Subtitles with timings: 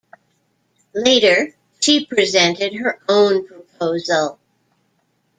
[0.95, 4.39] Later, she presented her own proposal.